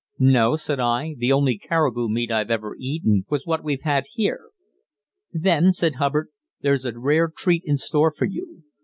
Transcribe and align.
"No," 0.17 0.55
said 0.55 0.79
I; 0.79 1.13
"the 1.15 1.31
only 1.31 1.59
caribou 1.59 2.09
meat 2.09 2.31
I've 2.31 2.49
ever 2.49 2.75
eaten 2.79 3.23
was 3.29 3.45
what 3.45 3.63
we've 3.63 3.83
had 3.83 4.05
here." 4.15 4.47
"Then," 5.31 5.71
said 5.71 5.97
Hubbard, 5.97 6.29
"there's 6.61 6.85
a 6.85 6.99
rare 6.99 7.27
treat 7.29 7.61
in 7.67 7.77
store 7.77 8.11
for 8.11 8.25
you. 8.25 8.63